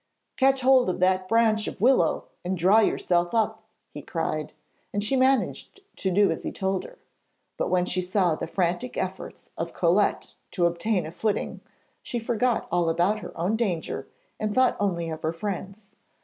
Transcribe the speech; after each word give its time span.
'Catch 0.35 0.61
hold 0.61 0.89
of 0.89 0.99
that 0.99 1.27
branch 1.29 1.67
of 1.67 1.79
willow 1.79 2.23
and 2.43 2.57
draw 2.57 2.79
yourself 2.79 3.35
up,' 3.35 3.61
he 3.91 4.01
cried, 4.01 4.51
and 4.91 5.03
she 5.03 5.15
managed 5.15 5.79
to 5.95 6.09
do 6.09 6.31
as 6.31 6.41
he 6.41 6.51
told 6.51 6.83
her. 6.83 6.97
But 7.55 7.69
when 7.69 7.85
she 7.85 8.01
saw 8.01 8.33
the 8.33 8.47
frantic 8.47 8.97
efforts 8.97 9.51
of 9.59 9.75
Colette 9.75 10.33
to 10.53 10.65
obtain 10.65 11.05
a 11.05 11.11
footing, 11.11 11.61
she 12.01 12.17
forgot 12.17 12.67
all 12.71 12.89
about 12.89 13.19
her 13.19 13.37
own 13.37 13.55
danger 13.55 14.07
and 14.39 14.55
thought 14.55 14.75
only 14.79 15.11
of 15.11 15.21
her 15.21 15.33
friend's. 15.33 15.91